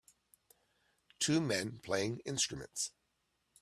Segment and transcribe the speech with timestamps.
[1.19, 2.91] Two men playing instruments